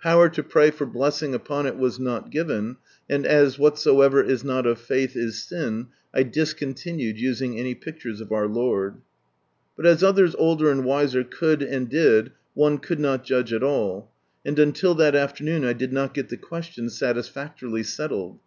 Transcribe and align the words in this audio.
Power 0.00 0.28
to 0.28 0.44
pray 0.44 0.70
for 0.70 0.86
blessing 0.86 1.34
upon 1.34 1.66
it 1.66 1.76
was 1.76 1.98
not 1.98 2.30
given, 2.30 2.76
and 3.10 3.26
as" 3.26 3.58
whatsoever 3.58 4.22
is 4.22 4.44
not 4.44 4.64
of 4.64 4.78
faith 4.80 5.16
is 5.16 5.42
sin," 5.42 5.88
1 6.12 6.30
discontinued 6.30 7.18
using 7.18 7.58
any 7.58 7.74
pictures 7.74 8.20
of 8.20 8.30
our 8.30 8.46
Lord. 8.46 8.98
But 9.76 9.86
as 9.86 10.04
others 10.04 10.36
older 10.38 10.70
and 10.70 10.84
wiser 10.84 11.24
could, 11.24 11.62
and 11.62 11.88
did, 11.88 12.30
one 12.54 12.78
could 12.78 13.00
not 13.00 13.24
judge 13.24 13.52
at 13.52 13.64
all; 13.64 14.12
and 14.46 14.56
until 14.60 14.94
that 14.94 15.16
afternoon, 15.16 15.64
1 15.64 15.76
did 15.78 15.92
not 15.92 16.14
get 16.14 16.28
the 16.28 16.36
question 16.36 16.88
satisfactorily 16.88 17.82
settled. 17.82 18.38